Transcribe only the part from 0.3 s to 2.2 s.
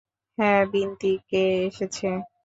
হ্যাঁ বিন্তি, কে এসেছে?